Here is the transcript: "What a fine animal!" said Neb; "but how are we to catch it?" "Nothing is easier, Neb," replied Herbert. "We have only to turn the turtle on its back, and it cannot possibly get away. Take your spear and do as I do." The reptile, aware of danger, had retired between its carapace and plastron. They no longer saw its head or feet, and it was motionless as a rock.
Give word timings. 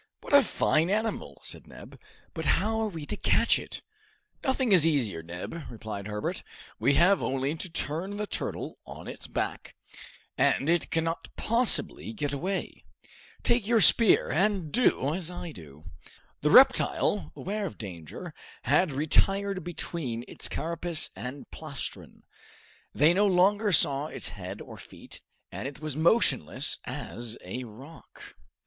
"What 0.21 0.33
a 0.33 0.41
fine 0.41 0.89
animal!" 0.89 1.39
said 1.43 1.67
Neb; 1.67 1.99
"but 2.33 2.45
how 2.57 2.79
are 2.79 2.87
we 2.87 3.05
to 3.05 3.15
catch 3.15 3.59
it?" 3.59 3.83
"Nothing 4.43 4.71
is 4.71 4.83
easier, 4.83 5.21
Neb," 5.21 5.65
replied 5.69 6.07
Herbert. 6.07 6.41
"We 6.79 6.95
have 6.95 7.21
only 7.21 7.53
to 7.57 7.69
turn 7.69 8.17
the 8.17 8.25
turtle 8.25 8.79
on 8.83 9.07
its 9.07 9.27
back, 9.27 9.75
and 10.39 10.67
it 10.71 10.89
cannot 10.89 11.27
possibly 11.37 12.13
get 12.13 12.33
away. 12.33 12.83
Take 13.43 13.67
your 13.67 13.79
spear 13.79 14.31
and 14.31 14.71
do 14.71 15.13
as 15.13 15.29
I 15.29 15.51
do." 15.51 15.83
The 16.41 16.49
reptile, 16.49 17.31
aware 17.35 17.67
of 17.67 17.77
danger, 17.77 18.33
had 18.63 18.93
retired 18.93 19.63
between 19.63 20.25
its 20.27 20.47
carapace 20.47 21.11
and 21.15 21.45
plastron. 21.51 22.23
They 22.91 23.13
no 23.13 23.27
longer 23.27 23.71
saw 23.71 24.07
its 24.07 24.29
head 24.29 24.61
or 24.61 24.77
feet, 24.77 25.21
and 25.51 25.67
it 25.67 25.79
was 25.79 25.95
motionless 25.95 26.79
as 26.85 27.37
a 27.45 27.65
rock. 27.65 28.35